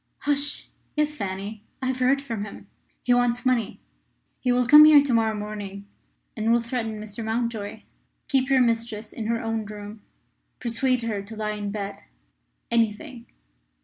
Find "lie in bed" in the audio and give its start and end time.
11.35-12.01